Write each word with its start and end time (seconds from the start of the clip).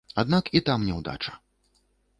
Аднак 0.21 0.49
і 0.59 0.63
там 0.69 0.87
няўдача. 0.89 1.39